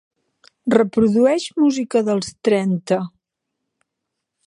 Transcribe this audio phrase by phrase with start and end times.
[0.75, 3.01] reprodueix música dels trenta